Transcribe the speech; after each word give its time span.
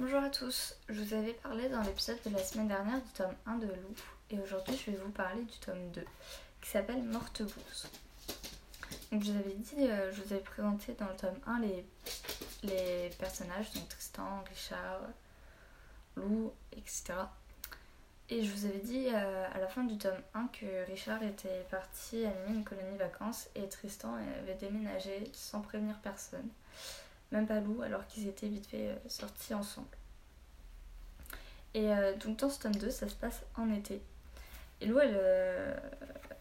Bonjour 0.00 0.22
à 0.22 0.30
tous, 0.30 0.76
je 0.88 1.02
vous 1.02 1.12
avais 1.12 1.34
parlé 1.34 1.68
dans 1.68 1.82
l'épisode 1.82 2.16
de 2.24 2.30
la 2.30 2.42
semaine 2.42 2.68
dernière 2.68 3.02
du 3.02 3.10
tome 3.10 3.34
1 3.44 3.58
de 3.58 3.66
Loup 3.66 4.00
et 4.30 4.38
aujourd'hui 4.40 4.74
je 4.74 4.92
vais 4.92 4.96
vous 4.96 5.10
parler 5.10 5.42
du 5.42 5.58
tome 5.58 5.90
2 5.90 6.02
qui 6.62 6.70
s'appelle 6.70 7.02
Morte 7.02 7.42
Bouse. 7.42 7.86
Donc 9.12 9.22
je 9.22 9.30
vous 9.30 9.38
avais 9.38 9.52
dit, 9.56 9.90
euh, 9.90 10.10
je 10.10 10.22
vous 10.22 10.32
avais 10.32 10.42
présenté 10.42 10.94
dans 10.94 11.06
le 11.06 11.16
tome 11.16 11.38
1 11.46 11.60
les, 11.60 11.84
les 12.62 13.10
personnages, 13.18 13.70
donc 13.72 13.90
Tristan, 13.90 14.42
Richard, 14.48 15.02
Lou, 16.16 16.50
etc. 16.72 17.12
Et 18.30 18.42
je 18.42 18.50
vous 18.54 18.64
avais 18.64 18.78
dit 18.78 19.08
euh, 19.12 19.46
à 19.52 19.58
la 19.58 19.68
fin 19.68 19.84
du 19.84 19.98
tome 19.98 20.22
1 20.32 20.46
que 20.46 20.86
Richard 20.86 21.22
était 21.22 21.66
parti 21.70 22.24
animer 22.24 22.56
une 22.56 22.64
colonie 22.64 22.96
vacances 22.96 23.50
et 23.54 23.68
Tristan 23.68 24.14
avait 24.14 24.54
déménagé 24.54 25.30
sans 25.34 25.60
prévenir 25.60 25.98
personne. 25.98 26.48
Même 27.32 27.46
pas 27.46 27.60
Lou, 27.60 27.82
alors 27.82 28.06
qu'ils 28.06 28.26
étaient 28.26 28.48
vite 28.48 28.66
fait 28.66 28.88
euh, 28.88 28.96
sortis 29.08 29.54
ensemble. 29.54 29.86
Et 31.74 31.92
euh, 31.92 32.16
donc 32.16 32.38
dans 32.38 32.50
ce 32.50 32.60
tome 32.60 32.74
2, 32.74 32.90
ça 32.90 33.08
se 33.08 33.14
passe 33.14 33.42
en 33.56 33.72
été. 33.72 34.02
Et 34.80 34.86
Lou, 34.86 34.98
elle, 34.98 35.16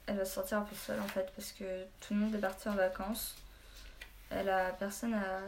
elle 0.08 0.18
va 0.18 0.26
sortir 0.26 0.60
un 0.60 0.62
peu 0.62 0.76
seule 0.76 1.00
en 1.00 1.08
fait, 1.08 1.32
parce 1.36 1.52
que 1.52 1.84
tout 2.00 2.14
le 2.14 2.22
monde 2.22 2.36
est 2.36 2.40
parti 2.40 2.70
en 2.70 2.74
vacances. 2.74 3.36
Elle 4.32 4.50
a 4.50 4.72
personne 4.72 5.14
à, 5.14 5.42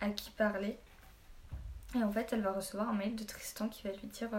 à 0.00 0.10
qui 0.10 0.30
parler. 0.30 0.78
Et 1.96 2.02
en 2.02 2.12
fait, 2.12 2.32
elle 2.32 2.42
va 2.42 2.52
recevoir 2.52 2.88
un 2.90 2.92
mail 2.92 3.16
de 3.16 3.24
Tristan 3.24 3.68
qui 3.68 3.82
va 3.82 3.90
lui 3.92 4.08
dire 4.08 4.30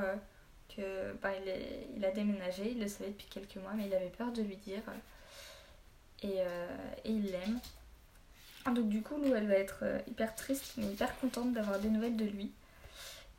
que 0.75 1.13
bah, 1.21 1.31
il, 1.41 1.49
est, 1.49 1.88
il, 1.95 2.05
a 2.05 2.11
déménagé, 2.11 2.71
il 2.71 2.79
le 2.79 2.88
savait 2.88 3.09
depuis 3.09 3.27
quelques 3.27 3.57
mois, 3.57 3.73
mais 3.75 3.88
il 3.88 3.93
avait 3.93 4.09
peur 4.09 4.31
de 4.31 4.41
lui 4.41 4.57
dire. 4.57 4.83
Et, 6.21 6.35
euh, 6.39 6.77
et 7.05 7.11
il 7.11 7.31
l'aime. 7.31 7.59
Donc 8.71 8.89
du 8.89 9.01
coup, 9.01 9.17
Lou, 9.17 9.33
elle 9.35 9.47
va 9.47 9.55
être 9.55 9.79
euh, 9.83 9.99
hyper 10.07 10.35
triste, 10.35 10.73
mais 10.77 10.85
hyper 10.85 11.17
contente 11.19 11.53
d'avoir 11.53 11.79
des 11.79 11.89
nouvelles 11.89 12.17
de 12.17 12.25
lui. 12.25 12.51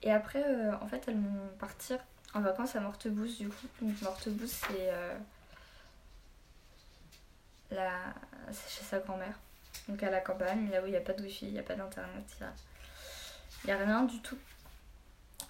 Et 0.02 0.12
après, 0.12 0.42
euh, 0.44 0.72
en 0.80 0.86
fait, 0.86 1.04
elles 1.08 1.20
vont 1.20 1.48
partir 1.58 1.98
en 2.34 2.40
vacances 2.40 2.76
à 2.76 2.80
Mortebousse, 2.80 3.38
du 3.38 3.48
coup. 3.48 3.66
Donc 3.82 4.00
Mortebousse, 4.02 4.60
c'est 4.68 4.92
la... 7.70 7.92
chez 8.52 8.84
sa 8.84 8.98
grand-mère. 8.98 9.38
Donc 9.88 10.02
à 10.02 10.10
la 10.10 10.20
campagne, 10.20 10.70
là 10.70 10.82
où 10.82 10.86
il 10.86 10.90
n'y 10.90 10.96
a 10.96 11.00
pas 11.00 11.12
de 11.12 11.22
wifi, 11.22 11.46
il 11.46 11.52
n'y 11.52 11.58
a 11.58 11.62
pas 11.62 11.74
d'internet, 11.74 12.24
il 12.38 13.66
n'y 13.66 13.72
a... 13.72 13.76
rien 13.76 14.04
du 14.04 14.20
tout. 14.20 14.38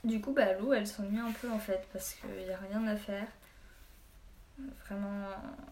Du 0.05 0.20
coup, 0.20 0.33
bah, 0.33 0.55
Lou, 0.55 0.72
elle 0.72 0.86
s'ennuie 0.86 1.18
un 1.18 1.33
peu 1.33 1.50
en 1.50 1.58
fait, 1.58 1.86
parce 1.92 2.14
qu'il 2.14 2.44
n'y 2.44 2.52
a 2.52 2.56
rien 2.56 2.86
à 2.86 2.96
faire. 2.96 3.27
Vraiment, 4.86 5.27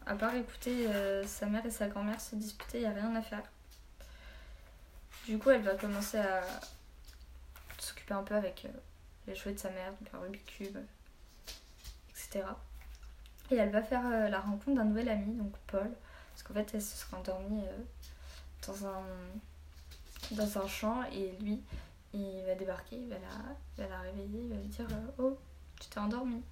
à 0.07 0.15
part 0.15 0.35
écouter 0.35 0.87
euh, 0.89 1.27
sa 1.27 1.47
mère 1.47 1.65
et 1.67 1.71
sa 1.71 1.89
grand-mère 1.89 2.21
se 2.21 2.37
disputer, 2.37 2.79
il 2.79 2.81
n'y 2.81 2.87
a 2.87 2.93
rien 2.93 3.15
à 3.15 3.23
faire. 3.23 3.43
Du 5.29 5.39
coup, 5.39 5.51
elle 5.51 5.63
va 5.63 5.75
commencer 5.75 6.19
à 6.19 6.43
s'occuper 7.79 8.15
un 8.15 8.23
peu 8.23 8.35
avec 8.35 8.65
euh, 8.65 8.69
les 9.27 9.35
jouets 9.35 9.53
de 9.53 9.59
sa 9.59 9.71
mère, 9.71 9.93
donc 9.93 10.13
la 10.13 10.19
Rubik's 10.19 10.57
Cube, 10.57 10.79
etc. 12.11 12.45
Et 13.51 13.57
elle 13.57 13.71
va 13.71 13.83
faire 13.83 14.05
euh, 14.07 14.29
la 14.29 14.41
rencontre 14.41 14.77
d'un 14.77 14.85
nouvel 14.85 15.09
ami, 15.09 15.35
donc 15.35 15.53
Paul, 15.67 15.91
parce 16.31 16.43
qu'en 16.43 16.55
fait, 16.55 16.71
elle 16.75 16.83
se 16.83 16.97
sera 16.97 17.19
endormie 17.19 17.63
dans, 18.67 18.87
un, 18.87 19.03
dans 20.33 20.59
un 20.59 20.67
champ, 20.67 21.05
et 21.13 21.33
lui, 21.43 21.63
il 22.15 22.43
va 22.47 22.55
débarquer, 22.55 22.97
il 22.97 23.09
va 23.09 23.17
la, 23.17 23.85
va 23.85 23.89
la 23.89 24.01
réveiller, 24.01 24.41
il 24.45 24.49
va 24.49 24.57
lui 24.57 24.69
dire 24.69 24.87
euh, 24.91 25.11
Oh, 25.19 25.39
tu 25.81 25.89
t'es 25.89 25.99
endormie. 25.99 26.43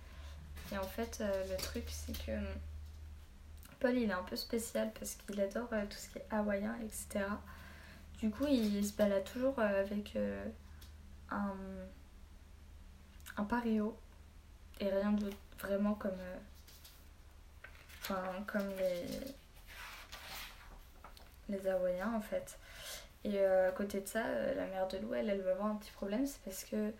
Et 0.72 0.78
en 0.78 0.86
fait, 0.86 1.19
euh, 1.20 1.44
le 1.50 1.56
truc, 1.56 1.84
c'est 1.88 2.12
que 2.27 2.32
hum, 2.32 2.47
Paul, 3.80 3.97
il 3.97 4.10
est 4.10 4.14
un 4.14 4.22
peu 4.22 4.36
spécial 4.36 4.92
parce 4.98 5.14
qu'il 5.14 5.41
adore 5.41 5.69
euh, 5.72 5.84
tout 5.86 5.97
ce 5.97 6.08
qui 6.08 6.19
est 6.19 6.27
hawaïen, 6.30 6.77
etc. 6.82 7.24
Du 8.19 8.31
coup, 8.31 8.47
il 8.47 8.84
se 8.86 8.95
balade 8.95 9.25
toujours 9.25 9.59
avec 9.59 10.17
un, 11.31 11.55
un 13.36 13.45
pario 13.45 13.97
et 14.81 14.89
rien 14.89 15.12
d'autre, 15.12 15.36
vraiment 15.59 15.95
comme, 15.95 16.19
enfin, 18.00 18.22
comme 18.47 18.69
les, 18.78 19.06
les 21.49 21.69
hawaïens 21.69 22.12
en 22.15 22.21
fait. 22.21 22.59
Et 23.25 23.41
euh, 23.41 23.71
à 23.71 23.72
côté 23.72 24.00
de 24.00 24.06
ça, 24.06 24.25
euh, 24.25 24.54
la 24.54 24.66
mère 24.66 24.87
de 24.88 24.98
Lou, 24.98 25.12
elle, 25.15 25.28
elle 25.28 25.43
va 25.43 25.53
avoir 25.53 25.66
un 25.69 25.77
petit 25.77 25.91
problème, 25.91 26.27
c'est 26.27 26.41
parce 26.43 26.65
que 26.65 26.93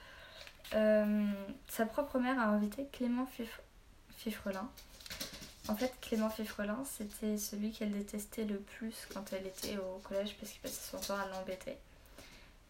euh, 0.75 1.33
sa 1.69 1.87
propre 1.87 2.19
mère 2.19 2.41
a 2.41 2.47
invité 2.47 2.89
Clément 2.93 3.29
Fifrelin. 4.17 4.69
En 5.69 5.75
fait, 5.75 5.93
Clément 6.01 6.31
Fifrelin, 6.31 6.85
c'était 6.85 7.39
celui 7.39 7.73
qu'elle 7.73 7.93
détestait 7.93 8.45
le 8.45 8.59
plus 8.59 8.95
quand 9.13 9.33
elle 9.33 9.47
était 9.47 9.77
au 9.79 9.99
collège 9.99 10.37
parce 10.39 10.53
qu'il 10.53 10.61
passait 10.61 10.91
son 10.91 10.99
temps 10.99 11.19
à 11.19 11.27
l'embêter. 11.27 11.77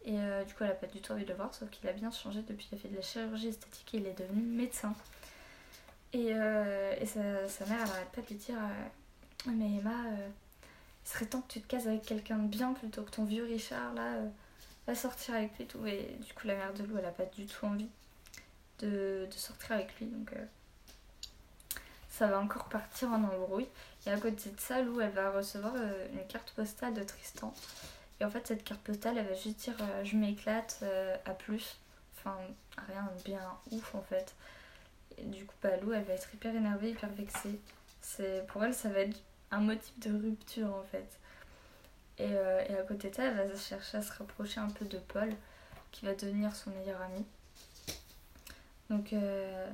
Et 0.05 0.17
du 0.45 0.53
coup, 0.53 0.63
elle 0.63 0.69
n'a 0.69 0.73
pas 0.73 0.87
du 0.87 1.01
tout 1.01 1.11
envie 1.11 1.25
de 1.25 1.29
le 1.29 1.35
voir, 1.35 1.53
sauf 1.53 1.69
qu'il 1.69 1.87
a 1.89 1.91
bien 1.91 2.09
changé 2.11 2.41
depuis 2.41 2.65
qu'il 2.65 2.77
a 2.77 2.81
fait 2.81 2.87
de 2.87 2.95
la 2.95 3.01
chirurgie 3.01 3.49
esthétique 3.49 3.93
et 3.93 3.97
il 3.97 4.07
est 4.07 4.17
devenu 4.17 4.41
médecin. 4.41 4.95
Et, 6.13 6.27
et 6.29 7.05
sa, 7.05 7.47
sa, 7.49 7.65
mère, 7.65 7.79
elle 7.83 7.91
arrête 7.91 8.09
pas 8.09 8.21
de 8.21 8.27
lui 8.27 8.35
dire 8.35 8.57
Mais 9.47 9.77
Emma, 9.79 10.05
il 11.07 11.09
serait 11.09 11.25
temps 11.25 11.41
que 11.41 11.53
tu 11.53 11.61
te 11.61 11.67
cases 11.67 11.87
avec 11.87 12.01
quelqu'un 12.03 12.37
de 12.37 12.47
bien 12.47 12.73
plutôt 12.73 13.01
que 13.01 13.11
ton 13.11 13.23
vieux 13.23 13.45
Richard 13.45 13.93
là 13.93 14.15
euh, 14.15 14.27
va 14.87 14.93
sortir 14.93 15.35
avec 15.35 15.55
lui 15.55 15.63
et 15.63 15.67
tout 15.67 15.85
et 15.87 16.17
du 16.25 16.33
coup 16.33 16.47
la 16.47 16.55
mère 16.55 16.73
de 16.73 16.83
Lou 16.83 16.97
elle 16.97 17.05
a 17.05 17.11
pas 17.11 17.23
du 17.25 17.45
tout 17.45 17.65
envie 17.65 17.87
de, 18.79 19.25
sortir 19.31 19.71
avec 19.71 19.97
lui 19.99 20.07
donc 20.07 20.33
euh, 20.33 20.45
ça 22.17 22.27
va 22.27 22.39
encore 22.39 22.65
partir 22.65 23.09
en 23.09 23.23
embrouille. 23.23 23.67
Et 24.05 24.11
à 24.11 24.17
côté 24.17 24.49
de 24.49 24.59
ça 24.59 24.81
Lou 24.81 25.01
elle 25.01 25.11
va 25.11 25.31
recevoir 25.31 25.73
euh, 25.75 26.07
une 26.13 26.25
carte 26.27 26.51
postale 26.51 26.93
de 26.93 27.03
Tristan. 27.03 27.53
Et 28.19 28.25
en 28.25 28.31
fait 28.31 28.47
cette 28.47 28.63
carte 28.63 28.81
postale 28.81 29.17
elle 29.17 29.27
va 29.27 29.35
juste 29.35 29.59
dire 29.59 29.75
je 30.03 30.15
m'éclate 30.15 30.83
à 31.25 31.31
plus. 31.31 31.77
Enfin 32.17 32.35
rien 32.87 33.09
de 33.17 33.23
bien 33.23 33.41
ouf 33.71 33.95
en 33.95 34.01
fait. 34.01 34.33
Et 35.17 35.23
du 35.23 35.45
coup 35.45 35.55
bah, 35.61 35.77
Lou 35.77 35.93
elle 35.93 36.03
va 36.03 36.13
être 36.13 36.33
hyper 36.33 36.55
énervée 36.55 36.91
hyper 36.91 37.09
vexée. 37.09 37.59
Pour 38.47 38.63
elle 38.63 38.73
ça 38.73 38.89
va 38.89 38.99
être 38.99 39.19
un 39.51 39.59
motif 39.59 39.97
de 39.99 40.11
rupture 40.11 40.73
en 40.73 40.83
fait. 40.83 41.07
Et, 42.19 42.25
euh, 42.31 42.63
et, 42.67 42.75
à 42.75 42.83
côté 42.83 43.09
de 43.09 43.15
ça, 43.15 43.25
elle 43.25 43.35
va 43.35 43.55
chercher 43.55 43.97
à 43.97 44.01
se 44.01 44.11
rapprocher 44.13 44.59
un 44.59 44.69
peu 44.69 44.85
de 44.85 44.97
Paul, 44.97 45.29
qui 45.91 46.05
va 46.05 46.15
devenir 46.15 46.55
son 46.55 46.71
meilleur 46.71 46.99
ami. 47.01 47.25
Donc, 48.89 49.13
euh, 49.13 49.67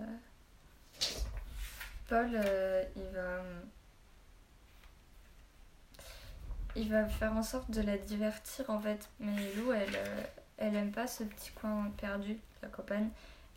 Paul, 2.13 2.29
euh, 2.35 2.83
il 2.95 3.09
va. 3.15 3.41
Il 6.75 6.91
va 6.91 7.05
faire 7.07 7.33
en 7.33 7.41
sorte 7.41 7.71
de 7.71 7.81
la 7.81 7.97
divertir 7.97 8.69
en 8.69 8.79
fait. 8.79 9.09
Mais 9.19 9.51
Lou, 9.55 9.71
elle, 9.71 9.97
elle 10.57 10.75
aime 10.75 10.91
pas 10.91 11.07
ce 11.07 11.23
petit 11.23 11.49
coin 11.53 11.91
perdu 11.97 12.33
de 12.33 12.39
la 12.61 12.67
campagne. 12.67 13.09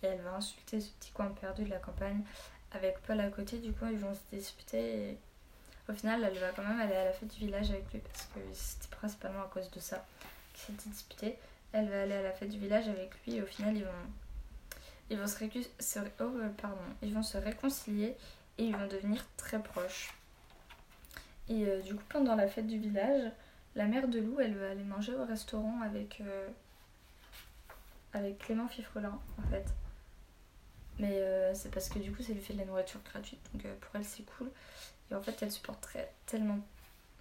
Et 0.02 0.06
elle 0.06 0.22
va 0.22 0.36
insulter 0.36 0.80
ce 0.80 0.88
petit 0.92 1.10
coin 1.10 1.26
perdu 1.38 1.64
de 1.64 1.68
la 1.68 1.76
campagne 1.76 2.22
avec 2.72 2.98
Paul 3.00 3.20
à 3.20 3.28
côté. 3.28 3.58
Du 3.58 3.72
coup, 3.74 3.84
ils 3.90 3.98
vont 3.98 4.14
se 4.14 4.34
disputer. 4.34 5.10
Et 5.10 5.18
au 5.90 5.92
final, 5.92 6.24
elle 6.24 6.38
va 6.38 6.48
quand 6.52 6.64
même 6.64 6.80
aller 6.80 6.96
à 6.96 7.04
la 7.04 7.12
fête 7.12 7.28
du 7.28 7.40
village 7.40 7.68
avec 7.68 7.92
lui 7.92 7.98
parce 7.98 8.24
que 8.24 8.40
c'était 8.54 8.96
principalement 8.96 9.42
à 9.42 9.50
cause 9.52 9.70
de 9.70 9.80
ça 9.80 10.02
qu'il 10.54 10.74
s'était 10.74 10.88
disputé. 10.88 11.38
Elle 11.74 11.90
va 11.90 12.04
aller 12.04 12.14
à 12.14 12.22
la 12.22 12.32
fête 12.32 12.48
du 12.48 12.58
village 12.58 12.88
avec 12.88 13.10
lui 13.22 13.34
et 13.34 13.42
au 13.42 13.46
final, 13.46 13.76
ils 13.76 15.18
vont, 15.18 15.26
se, 15.26 15.44
oh, 15.44 16.22
euh, 16.22 16.48
ils 17.02 17.12
vont 17.12 17.22
se 17.22 17.36
réconcilier 17.36 18.16
et 18.58 18.64
ils 18.64 18.76
vont 18.76 18.86
devenir 18.86 19.24
très 19.36 19.62
proches. 19.62 20.14
Et 21.48 21.66
euh, 21.66 21.80
du 21.82 21.94
coup, 21.94 22.04
pendant 22.08 22.34
la 22.34 22.48
fête 22.48 22.66
du 22.66 22.78
village, 22.78 23.30
la 23.74 23.86
mère 23.86 24.08
de 24.08 24.18
Lou, 24.18 24.40
elle 24.40 24.56
va 24.56 24.70
aller 24.70 24.84
manger 24.84 25.14
au 25.14 25.24
restaurant 25.24 25.80
avec, 25.82 26.20
euh, 26.20 26.48
avec 28.12 28.38
Clément 28.38 28.68
Fifrelin, 28.68 29.18
en 29.38 29.50
fait. 29.50 29.66
Mais 30.98 31.22
c'est 31.54 31.70
parce 31.70 31.90
que 31.90 31.98
du 31.98 32.10
coup, 32.10 32.22
ça 32.22 32.32
lui 32.32 32.40
fait 32.40 32.54
de 32.54 32.58
la 32.60 32.64
nourriture 32.64 33.00
gratuite, 33.04 33.40
donc 33.52 33.70
pour 33.80 33.96
elle, 33.96 34.04
c'est 34.04 34.22
cool. 34.22 34.50
Et 35.10 35.14
en 35.14 35.20
fait, 35.20 35.36
elle 35.42 35.52
supporterait 35.52 36.10
tellement 36.24 36.58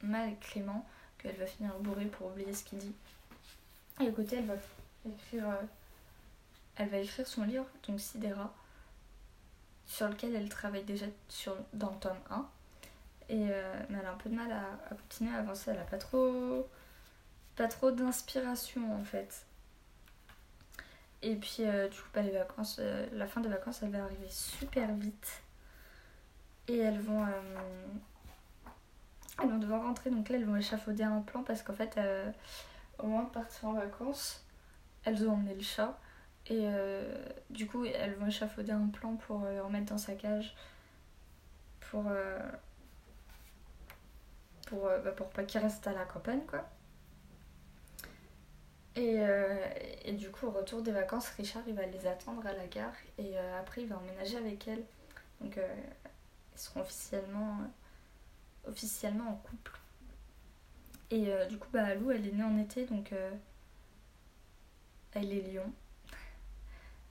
mal 0.02 0.34
Clément 0.40 0.86
qu'elle 1.18 1.36
va 1.36 1.46
finir 1.46 1.78
bourrée 1.80 2.06
pour 2.06 2.28
oublier 2.28 2.54
ce 2.54 2.64
qu'il 2.64 2.80
dit. 2.80 2.96
Et 4.02 4.08
à 4.08 4.12
côté, 4.12 4.38
elle 4.38 4.46
va 4.46 4.56
écrire, 5.08 5.50
euh, 5.50 5.62
elle 6.76 6.90
va 6.90 6.98
écrire 6.98 7.28
son 7.28 7.44
livre, 7.44 7.66
donc 7.88 8.00
Sidera, 8.00 8.54
sur 9.86 10.08
lequel 10.10 10.36
elle 10.36 10.50
travaille 10.50 10.84
déjà 10.84 11.06
sur, 11.28 11.56
dans 11.74 11.92
le 11.92 11.98
tome 11.98 12.18
1. 12.30 12.50
Et, 13.30 13.48
euh, 13.50 13.74
elle 13.90 14.06
a 14.06 14.12
un 14.12 14.16
peu 14.16 14.30
de 14.30 14.36
mal 14.36 14.52
à, 14.52 14.96
continuer 14.96 15.36
à 15.36 15.40
avancer. 15.40 15.72
Elle 15.72 15.80
a 15.80 15.84
pas 15.84 15.98
trop, 15.98 16.68
pas 17.56 17.68
trop 17.68 17.92
d'inspiration 17.92 18.94
en 18.96 19.04
fait. 19.04 19.46
Et 21.22 21.36
puis, 21.36 21.58
euh, 21.62 21.88
du 21.88 21.98
coup, 21.98 22.10
pas 22.14 22.22
les 22.22 22.32
vacances, 22.32 22.80
la 23.14 23.26
fin 23.26 23.42
des 23.42 23.50
vacances, 23.50 23.82
elle 23.82 23.90
va 23.90 24.04
arriver 24.04 24.30
super 24.30 24.94
vite. 24.94 25.42
Et 26.68 26.78
elles 26.78 27.00
vont, 27.00 27.24
euh, 27.24 27.88
elles 29.42 29.50
vont 29.50 29.58
devoir 29.58 29.84
rentrer. 29.84 30.10
Donc 30.10 30.30
là, 30.30 30.38
elles 30.38 30.46
vont 30.46 30.56
échafauder 30.56 31.04
un 31.04 31.22
plan 31.22 31.44
parce 31.44 31.62
qu'en 31.62 31.74
fait, 31.74 31.98
euh, 31.98 32.32
au 33.00 33.08
moment 33.08 33.24
de 33.24 33.30
partir 33.30 33.70
en 33.70 33.74
vacances, 33.74 34.44
elles 35.04 35.28
ont 35.28 35.34
emmené 35.34 35.54
le 35.54 35.62
chat. 35.62 35.98
Et 36.48 36.62
euh, 36.68 37.04
du 37.50 37.68
coup, 37.68 37.86
elles 37.86 38.16
vont 38.16 38.28
échafauder 38.28 38.72
un 38.72 38.88
plan 38.88 39.16
pour 39.16 39.40
le 39.46 39.62
remettre 39.62 39.88
dans 39.88 39.98
sa 39.98 40.14
cage. 40.14 40.56
Pour, 41.92 42.06
pour, 44.68 44.82
bah, 44.84 45.12
pour 45.12 45.30
pas 45.30 45.44
qu'il 45.44 45.62
reste 45.62 45.88
à 45.88 45.94
la 45.94 46.06
campagne, 46.06 46.42
quoi. 46.48 46.68
Et, 48.96 49.20
euh, 49.20 49.58
et 50.06 50.14
du 50.14 50.30
coup, 50.32 50.48
au 50.48 50.52
retour 50.52 50.82
des 50.82 50.92
vacances, 50.92 51.28
Richard 51.30 51.64
il 51.68 51.76
va 51.76 51.86
les 51.86 52.08
attendre 52.08 52.46
à 52.48 52.54
la 52.54 52.66
gare 52.68 52.96
et 53.18 53.38
euh, 53.38 53.60
après 53.60 53.82
il 53.82 53.88
va 53.88 53.98
emménager 53.98 54.38
avec 54.38 54.68
elle. 54.70 54.84
Donc 55.42 55.58
euh, 55.58 55.76
ils 56.54 56.60
seront 56.60 56.82
officiellement, 56.82 57.58
officiellement 58.66 59.32
en 59.32 59.36
couple. 59.36 59.78
Et 61.12 61.34
euh, 61.34 61.46
du 61.46 61.58
coup, 61.58 61.68
bah, 61.74 61.94
Lou 61.96 62.12
elle 62.12 62.26
est 62.26 62.32
née 62.32 62.44
en 62.44 62.58
été 62.58 62.86
donc 62.86 63.12
euh, 63.12 63.32
elle 65.14 65.32
est 65.34 65.42
lion. 65.42 65.70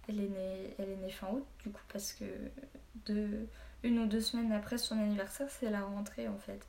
Elle 0.08 0.20
est, 0.20 0.28
née, 0.28 0.74
elle 0.78 0.90
est 0.90 0.96
née 0.96 1.10
fin 1.10 1.28
août 1.28 1.46
du 1.62 1.70
coup 1.70 1.80
parce 1.92 2.12
que 2.12 2.24
deux, 3.06 3.48
une 3.82 3.98
ou 4.00 4.06
deux 4.06 4.20
semaines 4.20 4.52
après 4.52 4.76
son 4.78 4.98
anniversaire, 4.98 5.48
c'est 5.50 5.70
la 5.70 5.82
rentrée 5.82 6.28
en 6.28 6.38
fait. 6.38 6.60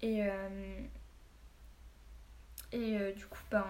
Et, 0.00 0.24
euh, 0.26 0.80
et 2.72 2.96
euh, 2.98 3.12
du 3.12 3.26
coup, 3.26 3.38
ben, 3.50 3.66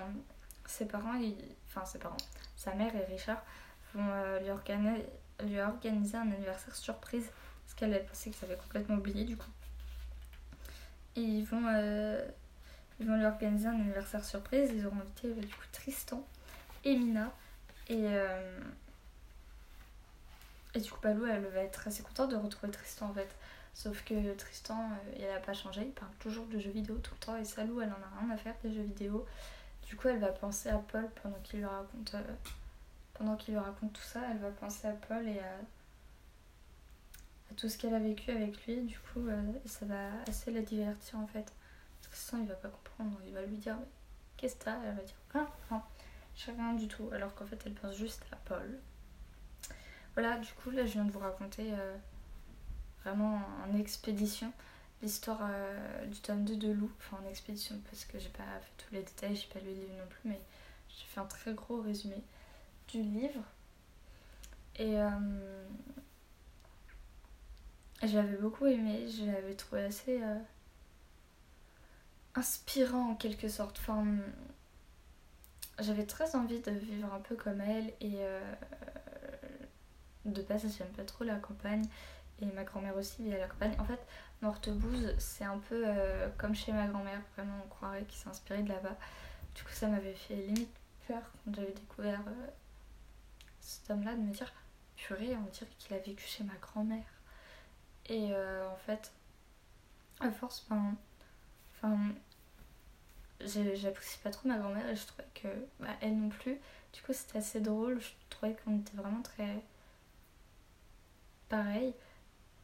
ses 0.67 0.87
parents, 0.87 1.15
ils- 1.15 1.37
enfin 1.69 1.85
ses 1.85 1.99
parents, 1.99 2.17
sa 2.57 2.75
mère 2.75 2.95
et 2.95 3.05
Richard 3.07 3.43
vont 3.95 4.09
euh, 4.09 4.39
lui, 4.41 4.51
organiser, 4.51 5.05
lui 5.45 5.61
organiser 5.61 6.17
un 6.17 6.31
anniversaire 6.31 6.75
surprise 6.77 7.29
parce 7.65 7.75
qu'elle 7.75 7.93
elle 7.93 8.07
pensait 8.07 8.31
que 8.31 8.37
ça 8.37 8.47
avait 8.47 8.57
complètement 8.57 8.97
oublié 8.97 9.25
du 9.25 9.37
coup. 9.37 9.51
Et 11.17 11.21
ils 11.21 11.45
vont, 11.45 11.61
ils 13.01 13.07
vont 13.07 13.17
lui 13.17 13.27
organiser 13.27 13.67
un 13.67 13.75
anniversaire 13.75 14.25
surprise. 14.25 14.71
Ils 14.73 14.87
auront 14.87 15.01
invité 15.01 15.29
du 15.35 15.47
coup 15.49 15.65
Tristan 15.73 16.27
et 16.85 16.97
Mina. 16.97 17.31
Et, 17.89 18.07
et 20.75 20.81
du 20.81 20.91
coup, 20.91 21.01
Balou, 21.03 21.27
elle 21.27 21.45
va 21.47 21.61
être 21.61 21.87
assez 21.87 22.03
contente 22.03 22.31
de 22.31 22.37
retrouver 22.37 22.73
Tristan 22.73 23.11
en 23.11 23.15
fait. 23.15 23.29
Sauf 23.75 24.05
que 24.05 24.35
Tristan, 24.35 24.91
euh, 24.91 25.15
il 25.19 25.25
a 25.27 25.41
pas 25.41 25.55
changé, 25.55 25.83
il 25.83 25.93
parle 25.93 26.13
toujours 26.19 26.47
de 26.47 26.59
jeux 26.59 26.71
vidéo 26.71 26.99
tout 26.99 27.15
le 27.15 27.27
temps 27.27 27.37
et 27.37 27.45
Salou, 27.45 27.81
elle 27.81 27.91
en 27.91 27.93
a 27.93 28.21
rien 28.21 28.31
à 28.31 28.37
faire 28.37 28.55
des 28.63 28.73
jeux 28.73 28.83
vidéo. 28.83 29.27
Du 29.87 29.97
coup, 29.97 30.09
elle 30.09 30.21
va 30.21 30.29
penser 30.29 30.69
à 30.69 30.79
Paul 30.79 31.09
pendant 31.23 31.39
qu'il 31.41 31.61
lui 31.61 31.67
raconte, 31.67 32.15
euh, 32.15 32.35
pendant 33.15 33.37
qu'il 33.37 33.55
lui 33.55 33.61
raconte 33.61 33.93
tout 33.93 34.03
ça, 34.03 34.21
elle 34.31 34.39
va 34.39 34.51
penser 34.51 34.89
à 34.89 34.93
Paul 34.93 35.27
et 35.27 35.41
à, 35.41 35.57
tout 37.57 37.69
ce 37.69 37.77
qu'elle 37.77 37.95
a 37.95 37.99
vécu 37.99 38.31
avec 38.31 38.67
lui. 38.67 38.83
Du 38.83 38.99
coup, 38.99 39.27
euh, 39.29 39.53
ça 39.67 39.85
va 39.87 40.09
assez 40.27 40.51
la 40.51 40.63
divertir 40.63 41.19
en 41.19 41.27
fait. 41.27 41.53
Tristan, 42.03 42.39
il 42.41 42.47
va 42.47 42.55
pas 42.55 42.69
comprendre, 42.69 43.19
il 43.27 43.35
va 43.35 43.43
lui 43.43 43.57
dire 43.57 43.77
Qu'est-ce 44.37 44.57
que 44.57 44.65
t'as? 44.65 44.77
Elle 44.85 44.97
va 44.97 45.03
dire 45.03 45.17
Ah, 45.35 45.47
non, 45.71 45.83
j'ai 46.35 46.53
rien 46.53 46.75
du 46.75 46.89
tout. 46.89 47.09
Alors 47.13 47.35
qu'en 47.35 47.47
fait, 47.47 47.61
elle 47.67 47.75
pense 47.75 47.97
juste 47.97 48.25
à 48.33 48.37
Paul. 48.37 48.81
Voilà, 50.15 50.39
du 50.39 50.53
coup, 50.55 50.71
là, 50.71 50.85
je 50.87 50.93
viens 50.93 51.05
de 51.05 51.11
vous 51.13 51.19
raconter. 51.21 51.73
euh, 51.73 51.97
vraiment 53.05 53.41
en 53.67 53.77
expédition 53.79 54.53
l'histoire 55.03 55.41
euh, 55.43 56.07
du 56.07 56.21
tome 56.21 56.45
2 56.45 56.57
de 56.57 56.73
Lou, 56.73 56.91
enfin 56.99 57.19
en 57.25 57.29
expédition 57.29 57.77
parce 57.91 58.05
que 58.05 58.19
j'ai 58.19 58.29
pas 58.29 58.45
fait 58.61 58.73
tous 58.85 58.95
les 58.95 59.03
détails, 59.03 59.35
j'ai 59.35 59.49
pas 59.53 59.59
lu 59.61 59.67
le 59.75 59.81
livre 59.81 59.95
non 59.99 60.07
plus, 60.09 60.21
mais 60.31 60.41
j'ai 60.89 61.05
fait 61.07 61.21
un 61.21 61.25
très 61.27 61.55
gros 61.55 61.81
résumé 61.81 62.23
du 62.89 63.03
livre. 63.03 63.43
Et 64.77 64.99
euh, 65.01 65.11
je 68.03 68.17
l'avais 68.17 68.37
beaucoup 68.37 68.67
aimé, 68.67 69.07
je 69.09 69.25
l'avais 69.25 69.55
trouvé 69.55 69.85
assez 69.85 70.23
euh, 70.23 70.39
inspirant 72.35 73.11
en 73.11 73.15
quelque 73.17 73.49
sorte. 73.49 73.79
Enfin, 73.81 74.05
j'avais 75.81 76.07
très 76.07 76.37
envie 76.37 76.61
de 76.61 76.71
vivre 76.71 77.13
un 77.13 77.21
peu 77.21 77.35
comme 77.37 77.61
elle 77.61 77.93
et 78.01 78.17
euh, 78.21 78.55
de 80.25 80.43
base 80.43 80.65
j'aime 80.77 80.89
pas 80.89 81.05
trop 81.05 81.25
la 81.25 81.37
campagne 81.37 81.85
et 82.41 82.47
ma 82.47 82.65
grand-mère 82.65 82.97
aussi 82.97 83.23
vit 83.23 83.35
à 83.35 83.39
la 83.39 83.47
campagne. 83.47 83.75
En 83.79 83.85
fait, 83.85 84.01
Mortebouze, 84.41 85.15
c'est 85.19 85.45
un 85.45 85.59
peu 85.59 85.85
euh, 85.87 86.29
comme 86.39 86.55
chez 86.55 86.73
ma 86.73 86.87
grand-mère, 86.87 87.21
vraiment 87.37 87.61
on 87.65 87.69
croirait 87.69 88.05
qu'il 88.05 88.19
s'est 88.19 88.29
inspiré 88.29 88.63
de 88.63 88.69
là-bas. 88.69 88.97
Du 89.55 89.63
coup, 89.63 89.73
ça 89.73 89.87
m'avait 89.89 90.15
fait 90.15 90.35
limite 90.35 90.75
peur 91.07 91.23
quand 91.45 91.55
j'avais 91.55 91.73
découvert 91.73 92.23
euh, 92.27 92.47
cet 93.61 93.91
homme-là 93.91 94.15
de 94.15 94.21
me 94.21 94.33
dire 94.33 94.53
purée, 94.97 95.37
on 95.37 95.51
dirait 95.51 95.71
qu'il 95.79 95.95
a 95.95 95.99
vécu 95.99 96.27
chez 96.27 96.45
ma 96.45 96.55
grand-mère. 96.55 97.05
Et 98.07 98.31
euh, 98.33 98.69
en 98.69 98.77
fait, 98.77 99.13
à 100.21 100.31
force, 100.31 100.67
ben, 100.69 100.97
enfin, 101.77 101.97
j'apprécie 103.41 104.19
pas 104.19 104.31
trop 104.31 104.49
ma 104.49 104.59
grand-mère 104.59 104.89
et 104.89 104.97
je 104.97 105.07
trouvais 105.07 105.29
que 105.35 105.49
bah, 105.81 105.95
elle 106.01 106.19
non 106.19 106.29
plus. 106.29 106.59
Du 106.93 107.03
coup, 107.03 107.13
c'était 107.13 107.39
assez 107.39 107.61
drôle. 107.61 108.01
Je 108.01 108.11
trouvais 108.31 108.57
qu'on 108.65 108.79
était 108.81 108.97
vraiment 108.97 109.23
très 109.23 109.63
pareil. 111.53 111.95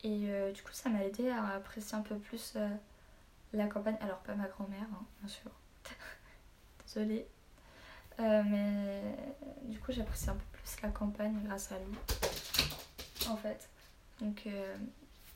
Et 0.03 0.31
euh, 0.31 0.51
du 0.53 0.63
coup, 0.63 0.73
ça 0.73 0.89
m'a 0.89 1.05
aidé 1.05 1.29
à 1.29 1.49
apprécier 1.49 1.95
un 1.95 2.01
peu 2.01 2.17
plus 2.17 2.55
euh, 2.57 2.69
la 3.53 3.67
campagne. 3.67 3.97
Alors, 4.01 4.19
pas 4.21 4.35
ma 4.35 4.49
grand-mère, 4.49 4.87
hein, 4.95 5.05
bien 5.21 5.29
sûr. 5.29 5.51
Désolée. 6.87 7.27
Euh, 8.19 8.43
mais 8.47 9.15
du 9.65 9.79
coup, 9.79 9.93
j'apprécie 9.93 10.31
un 10.31 10.35
peu 10.35 10.45
plus 10.53 10.81
la 10.83 10.89
campagne 10.89 11.39
grâce 11.45 11.71
à 11.71 11.79
lui. 11.79 11.95
En 13.29 13.37
fait. 13.37 13.69
Donc, 14.21 14.49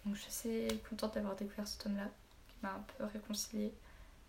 donc 0.05 0.16
je 0.16 0.20
suis 0.20 0.28
assez 0.28 0.82
contente 0.88 1.14
d'avoir 1.14 1.37
découvert 1.37 1.69
ce 1.69 1.78
tome-là, 1.78 2.08
qui 2.48 2.56
m'a 2.62 2.70
un 2.70 2.84
peu 2.96 3.05
réconciliée. 3.05 3.72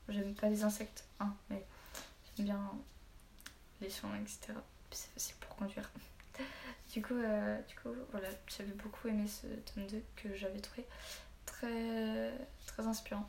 J'aime 0.09 0.35
pas 0.35 0.49
les 0.49 0.63
insectes, 0.63 1.05
hein, 1.19 1.33
mais 1.49 1.65
j'aime 2.35 2.45
bien 2.45 2.71
les 3.81 3.89
champs, 3.89 4.13
etc. 4.21 4.53
C'est 4.91 5.09
facile 5.11 5.35
pour 5.39 5.55
conduire. 5.55 5.89
Du 6.91 7.01
coup, 7.01 7.15
euh, 7.15 7.59
du 7.67 7.75
coup, 7.75 7.89
voilà, 8.11 8.27
j'avais 8.47 8.73
beaucoup 8.73 9.07
aimé 9.07 9.27
ce 9.27 9.47
tome 9.47 9.87
2 9.87 10.03
que 10.15 10.35
j'avais 10.35 10.59
trouvé 10.59 10.85
très, 11.45 12.31
très 12.67 12.85
inspirant. 12.85 13.27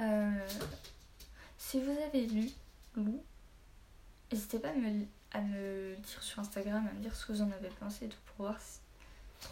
Euh, 0.00 0.48
si 1.58 1.80
vous 1.80 1.90
avez 1.90 2.26
lu 2.26 2.50
Lou, 2.96 3.22
n'hésitez 4.32 4.58
pas 4.58 4.70
à 4.70 5.40
me, 5.40 5.94
dire 5.94 6.22
sur 6.22 6.40
Instagram, 6.40 6.88
à 6.88 6.92
me 6.92 7.00
dire 7.00 7.14
ce 7.14 7.26
que 7.26 7.32
vous 7.32 7.42
en 7.42 7.52
avez 7.52 7.68
pensé 7.78 8.08
tout 8.08 8.18
pour 8.36 8.56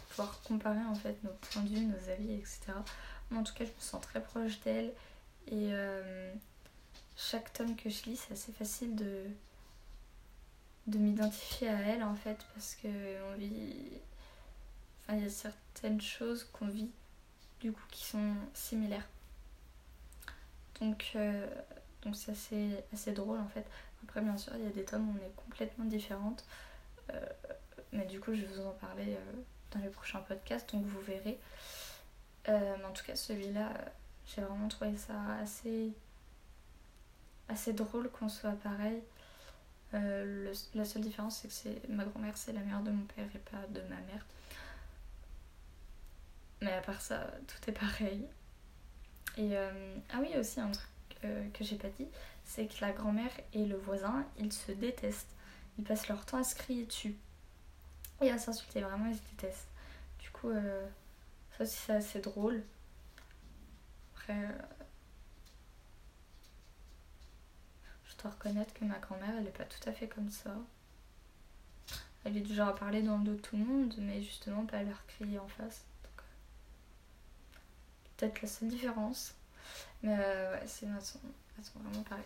pouvoir 0.09 0.41
comparer 0.43 0.83
en 0.85 0.95
fait 0.95 1.23
nos 1.23 1.31
points 1.31 1.61
de 1.61 1.69
vue, 1.69 1.85
nos 1.85 2.09
avis, 2.09 2.33
etc. 2.33 2.73
Moi, 3.31 3.39
en 3.41 3.43
tout 3.43 3.53
cas, 3.53 3.63
je 3.63 3.71
me 3.71 3.79
sens 3.79 4.01
très 4.01 4.21
proche 4.21 4.59
d'elle 4.61 4.91
et 5.47 5.69
euh, 5.71 6.33
chaque 7.15 7.53
tome 7.53 7.75
que 7.75 7.89
je 7.89 8.03
lis, 8.03 8.17
c'est 8.17 8.33
assez 8.33 8.51
facile 8.51 8.95
de 8.95 9.23
de 10.89 10.97
m'identifier 10.97 11.69
à 11.69 11.79
elle 11.79 12.03
en 12.03 12.15
fait 12.15 12.37
parce 12.53 12.75
que 12.75 12.87
on 13.31 13.37
vit 13.37 13.73
enfin 15.03 15.17
il 15.17 15.23
y 15.23 15.25
a 15.25 15.29
certaines 15.29 16.01
choses 16.01 16.43
qu'on 16.51 16.67
vit 16.67 16.89
du 17.61 17.71
coup 17.71 17.83
qui 17.91 18.05
sont 18.05 18.35
similaires. 18.53 19.07
Donc 20.81 21.11
euh, 21.15 21.47
donc 22.03 22.15
c'est 22.15 22.83
assez 22.93 23.11
drôle 23.11 23.39
en 23.39 23.47
fait. 23.47 23.65
Après 24.03 24.21
bien 24.21 24.37
sûr 24.37 24.53
il 24.55 24.63
y 24.63 24.67
a 24.67 24.71
des 24.71 24.85
tomes 24.85 25.09
où 25.09 25.15
on 25.19 25.25
est 25.25 25.35
complètement 25.35 25.85
différentes. 25.85 26.45
Euh, 27.11 27.25
mais 27.91 28.05
du 28.05 28.19
coup 28.19 28.33
je 28.33 28.41
vais 28.41 28.55
vous 28.55 28.65
en 28.67 28.71
parler 28.71 29.15
euh, 29.15 29.33
dans 29.71 29.79
les 29.79 29.89
prochains 29.89 30.19
podcasts 30.21 30.73
donc 30.73 30.85
vous 30.85 31.01
verrez. 31.01 31.39
Mais 32.47 32.83
en 32.83 32.93
tout 32.93 33.05
cas 33.05 33.15
celui-là 33.15 33.69
j'ai 34.25 34.41
vraiment 34.41 34.67
trouvé 34.69 34.97
ça 34.97 35.13
assez 35.39 35.93
assez 37.47 37.73
drôle 37.73 38.09
qu'on 38.09 38.29
soit 38.29 38.53
pareil 38.63 39.03
euh, 39.93 40.53
la 40.75 40.85
seule 40.85 41.01
différence, 41.01 41.45
c'est 41.49 41.81
que 41.81 41.91
ma 41.91 42.05
grand-mère, 42.05 42.37
c'est 42.37 42.53
la 42.53 42.61
mère 42.61 42.81
de 42.81 42.91
mon 42.91 43.05
père 43.05 43.27
et 43.33 43.39
pas 43.39 43.65
de 43.69 43.81
ma 43.81 43.95
mère. 44.01 44.25
Mais 46.61 46.73
à 46.73 46.81
part 46.81 47.01
ça, 47.01 47.31
tout 47.47 47.69
est 47.69 47.73
pareil. 47.73 48.25
Et 49.37 49.57
euh, 49.57 49.95
ah 50.11 50.17
oui, 50.19 50.35
aussi 50.37 50.59
un 50.59 50.71
truc 50.71 50.89
euh, 51.23 51.49
que 51.53 51.63
j'ai 51.63 51.77
pas 51.77 51.89
dit, 51.89 52.07
c'est 52.43 52.67
que 52.67 52.81
la 52.81 52.91
grand-mère 52.91 53.31
et 53.53 53.65
le 53.65 53.77
voisin, 53.77 54.25
ils 54.37 54.51
se 54.51 54.71
détestent. 54.71 55.35
Ils 55.77 55.83
passent 55.83 56.07
leur 56.07 56.25
temps 56.25 56.37
à 56.37 56.43
se 56.43 56.55
crier 56.55 56.85
dessus 56.85 57.15
et 58.21 58.29
à 58.31 58.37
s'insulter. 58.37 58.81
Vraiment, 58.81 59.07
ils 59.07 59.15
se 59.15 59.21
détestent. 59.31 59.69
Du 60.19 60.29
coup, 60.31 60.49
euh, 60.49 60.87
ça 61.57 61.63
aussi, 61.63 61.77
c'est 61.77 61.93
assez 61.93 62.19
drôle. 62.19 62.63
Après, 64.13 64.33
euh, 64.33 64.51
je 68.05 68.08
reconnaître 68.27 68.73
que 68.73 68.85
ma 68.85 68.99
grand-mère, 68.99 69.33
elle 69.39 69.47
est 69.47 69.57
pas 69.57 69.65
tout 69.65 69.87
à 69.87 69.93
fait 69.93 70.07
comme 70.07 70.29
ça. 70.29 70.55
Elle 72.25 72.37
est 72.37 72.41
du 72.41 72.53
genre 72.53 72.69
à 72.69 72.75
parler 72.75 73.01
dans 73.01 73.17
le 73.17 73.23
dos 73.23 73.33
de 73.33 73.39
tout 73.39 73.55
le 73.55 73.63
monde, 73.63 73.95
mais 73.99 74.21
justement 74.21 74.65
pas 74.65 74.77
à 74.77 74.83
leur 74.83 75.05
crier 75.07 75.39
en 75.39 75.47
face. 75.47 75.85
Donc, 76.03 76.19
euh, 76.19 77.59
Peut-être 78.17 78.41
la 78.41 78.47
seule 78.47 78.69
différence. 78.69 79.35
Mais 80.03 80.15
euh, 80.19 80.53
ouais, 80.53 80.61
elles 80.63 81.01
sont 81.63 81.79
vraiment 81.79 82.03
pareilles. 82.03 82.23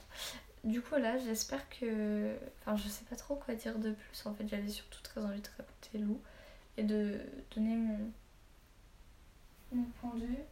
Du 0.63 0.81
coup 0.81 0.95
là, 0.95 1.17
j'espère 1.17 1.67
que... 1.69 2.35
Enfin, 2.61 2.75
je 2.77 2.87
sais 2.87 3.03
pas 3.05 3.15
trop 3.15 3.35
quoi 3.35 3.53
dire 3.55 3.77
de 3.79 3.91
plus. 3.91 4.25
En 4.25 4.33
fait, 4.33 4.47
j'avais 4.47 4.69
surtout 4.69 5.01
très 5.01 5.21
envie 5.21 5.41
de 5.41 5.47
raconter 5.57 5.97
Lou 5.97 6.21
et 6.77 6.83
de 6.83 7.19
donner 7.53 7.75
mon, 9.71 9.83
point 9.99 10.15
de 10.15 10.25
vue 10.25 10.43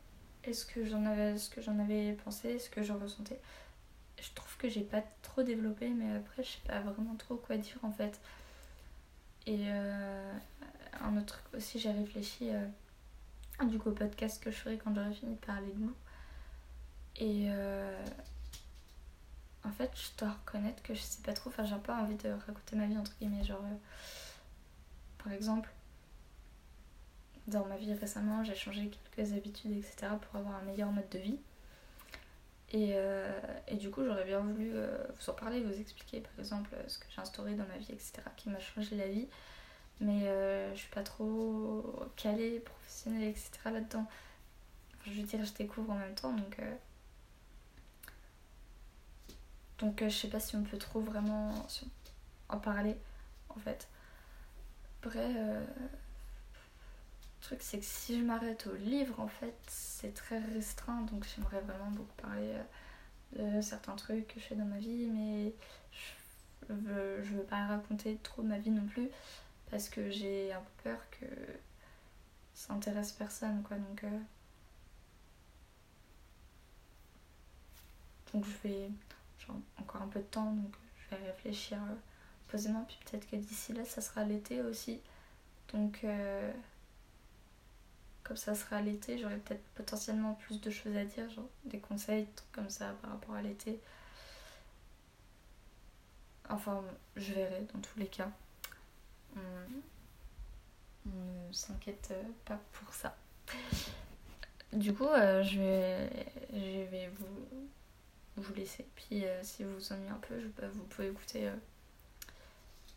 et 0.43 0.53
ce 0.53 0.65
que 0.65 0.86
j'en 0.86 1.05
avais, 1.05 1.38
ce 1.38 1.50
que 1.50 1.62
j'en 1.62 1.79
avais 1.79 2.13
pensé, 2.13 2.60
ce 2.60 2.69
que 2.69 2.83
j'en 2.83 2.98
ressentais 2.98 3.39
je 4.21 4.33
trouve 4.35 4.55
que 4.57 4.69
j'ai 4.69 4.83
pas 4.83 5.03
trop 5.23 5.43
développé, 5.43 5.89
mais 5.89 6.15
après, 6.15 6.43
je 6.43 6.49
sais 6.49 6.67
pas 6.67 6.79
vraiment 6.81 7.15
trop 7.15 7.35
quoi 7.35 7.57
dire 7.57 7.77
en 7.83 7.91
fait. 7.91 8.19
Et 9.47 9.65
euh, 9.67 10.33
un 11.01 11.17
autre 11.17 11.39
truc 11.39 11.45
aussi, 11.55 11.79
j'ai 11.79 11.91
réfléchi 11.91 12.49
euh, 12.51 13.65
du 13.65 13.79
coup 13.79 13.89
au 13.89 13.93
podcast 13.93 14.41
que 14.41 14.51
je 14.51 14.57
ferai 14.57 14.77
quand 14.77 14.93
j'aurai 14.93 15.13
fini 15.13 15.35
de 15.35 15.45
parler 15.45 15.71
de 15.71 15.79
nous. 15.79 15.95
Et, 17.17 17.47
euh, 17.49 18.05
en 19.63 19.71
fait, 19.71 19.91
je 19.95 20.17
dois 20.17 20.31
reconnaître 20.33 20.81
que 20.83 20.93
je 20.93 21.01
sais 21.01 21.21
pas 21.23 21.33
trop. 21.33 21.49
Enfin, 21.49 21.65
j'ai 21.65 21.75
pas 21.77 21.95
envie 21.95 22.15
de 22.15 22.29
raconter 22.29 22.75
ma 22.75 22.85
vie, 22.85 22.97
entre 22.97 23.13
guillemets. 23.19 23.43
Genre, 23.43 23.61
par 25.23 25.33
exemple, 25.33 25.69
dans 27.47 27.65
ma 27.65 27.77
vie 27.77 27.93
récemment, 27.93 28.43
j'ai 28.43 28.55
changé 28.55 28.89
quelques 29.15 29.33
habitudes, 29.33 29.71
etc. 29.71 30.13
pour 30.21 30.39
avoir 30.39 30.55
un 30.55 30.63
meilleur 30.63 30.91
mode 30.91 31.09
de 31.09 31.19
vie. 31.19 31.39
Et, 32.71 32.93
euh, 32.95 33.39
et 33.67 33.75
du 33.75 33.91
coup, 33.91 34.03
j'aurais 34.05 34.23
bien 34.23 34.39
voulu 34.39 34.71
euh, 34.73 34.97
vous 35.19 35.29
en 35.29 35.33
parler, 35.33 35.61
vous 35.61 35.79
expliquer 35.79 36.21
par 36.21 36.31
exemple 36.39 36.69
ce 36.87 36.97
que 36.97 37.05
j'ai 37.13 37.21
instauré 37.21 37.53
dans 37.55 37.65
ma 37.65 37.77
vie, 37.77 37.91
etc., 37.91 38.13
qui 38.37 38.49
m'a 38.49 38.59
changé 38.59 38.95
la 38.95 39.07
vie. 39.07 39.27
Mais 39.99 40.25
je 40.73 40.79
suis 40.79 40.89
pas 40.89 41.03
trop 41.03 41.83
calée, 42.15 42.59
professionnelle, 42.59 43.27
etc. 43.29 43.51
là-dedans. 43.65 44.07
je 45.05 45.11
veux 45.11 45.27
dire, 45.27 45.45
je 45.45 45.53
découvre 45.53 45.91
en 45.91 45.97
même 45.97 46.15
temps, 46.15 46.33
donc 46.33 46.59
donc 49.81 50.01
euh, 50.03 50.09
je 50.09 50.15
sais 50.15 50.27
pas 50.27 50.39
si 50.39 50.55
on 50.55 50.63
peut 50.63 50.77
trop 50.77 51.01
vraiment 51.01 51.51
en 52.49 52.59
parler 52.59 52.95
en 53.49 53.59
fait. 53.59 53.87
Après, 55.01 55.33
euh, 55.35 55.65
le 57.41 57.45
truc 57.45 57.62
c'est 57.62 57.79
que 57.79 57.86
si 57.86 58.19
je 58.19 58.24
m'arrête 58.24 58.67
au 58.67 58.75
livre 58.75 59.19
en 59.19 59.27
fait 59.27 59.55
c'est 59.67 60.13
très 60.13 60.39
restreint 60.39 61.01
donc 61.12 61.25
j'aimerais 61.36 61.62
vraiment 61.62 61.91
beaucoup 61.91 62.15
parler 62.21 62.53
euh, 63.39 63.57
de 63.57 63.62
certains 63.62 63.95
trucs 63.95 64.27
que 64.27 64.39
je 64.39 64.45
fais 64.45 64.55
dans 64.55 64.65
ma 64.65 64.77
vie 64.77 65.07
mais 65.07 65.53
je 66.69 66.74
veux, 66.74 67.24
je 67.24 67.33
veux 67.33 67.43
pas 67.43 67.65
raconter 67.65 68.17
trop 68.24 68.43
ma 68.43 68.57
vie 68.57 68.71
non 68.71 68.86
plus 68.86 69.10
parce 69.69 69.89
que 69.89 70.10
j'ai 70.10 70.53
un 70.53 70.60
peu 70.60 70.89
peur 70.89 71.00
que 71.12 71.25
ça 72.53 72.74
intéresse 72.74 73.12
personne 73.12 73.63
quoi 73.63 73.77
donc 73.77 74.05
donc 78.33 78.45
je 78.45 78.67
vais 78.67 78.89
encore 79.77 80.01
un 80.01 80.07
peu 80.07 80.19
de 80.19 80.25
temps, 80.25 80.51
donc 80.51 80.74
je 80.98 81.15
vais 81.15 81.24
réfléchir 81.27 81.77
euh, 81.77 81.95
posément. 82.48 82.86
Puis 82.88 82.98
peut-être 83.05 83.29
que 83.29 83.36
d'ici 83.36 83.74
là, 83.74 83.83
ça 83.86 84.01
sera 84.01 84.24
l'été 84.24 84.62
aussi. 84.62 85.00
Donc, 85.74 86.03
euh, 86.03 86.51
comme 88.31 88.38
ça 88.38 88.55
sera 88.55 88.79
l'été, 88.79 89.17
j'aurai 89.17 89.35
peut-être 89.35 89.63
potentiellement 89.75 90.35
plus 90.35 90.61
de 90.61 90.71
choses 90.71 90.95
à 90.95 91.03
dire, 91.03 91.29
genre 91.29 91.50
des 91.65 91.79
conseils, 91.79 92.25
comme 92.53 92.69
ça 92.69 92.95
par 93.01 93.11
rapport 93.11 93.35
à 93.35 93.41
l'été. 93.41 93.77
Enfin, 96.50 96.81
je 97.17 97.33
verrai 97.33 97.67
dans 97.73 97.81
tous 97.81 98.00
les 98.00 98.07
cas. 98.07 98.31
On, 99.35 99.39
ne 101.09 101.51
s'inquiète 101.51 102.07
euh, 102.11 102.23
pas 102.45 102.59
pour 102.71 102.93
ça. 102.93 103.17
Du 104.71 104.93
coup, 104.93 105.09
je, 105.13 105.59
vais, 105.59 106.09
je 106.53 106.89
vais 106.89 107.09
vous 107.09 107.69
vous 108.38 108.53
laisser. 108.53 108.85
Puis 108.95 109.25
euh, 109.25 109.43
si 109.43 109.65
vous 109.65 109.73
vous 109.73 109.91
ennuyez 109.91 110.09
un 110.09 110.21
peu, 110.27 110.35
vous 110.71 110.83
pouvez 110.83 111.09
écouter 111.09 111.50
euh, 111.50 111.55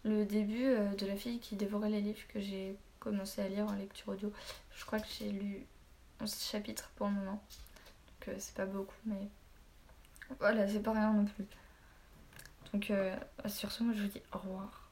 le 0.05 0.25
début 0.25 0.67
euh, 0.67 0.95
de 0.95 1.07
la 1.07 1.17
fille 1.17 1.41
qui 1.41 1.57
dévorait 1.57 1.91
les 1.91 2.01
livres 2.01 2.27
que 2.29 2.41
j'ai 2.41 2.77
commencé 3.05 3.43
à 3.43 3.49
lire 3.49 3.67
en 3.67 3.75
lecture 3.75 4.09
audio. 4.09 4.33
Je 4.75 4.85
crois 4.85 4.99
que 4.99 5.07
j'ai 5.19 5.31
lu 5.31 5.67
11 6.21 6.35
chapitres 6.43 6.91
pour 6.97 7.07
le 7.07 7.13
moment. 7.13 7.43
Donc 8.27 8.35
c'est 8.39 8.55
pas 8.55 8.67
beaucoup, 8.67 8.97
mais 9.05 9.29
voilà, 10.41 10.67
c'est 10.67 10.81
pas 10.81 10.93
rien 10.93 11.13
non 11.13 11.27
plus. 11.27 11.45
Donc 12.73 12.91
sur 13.47 13.71
ce, 13.71 13.83
moi 13.85 13.95
je 13.95 14.03
vous 14.03 14.09
dis 14.09 14.23
au 14.33 14.39
revoir. 14.39 14.84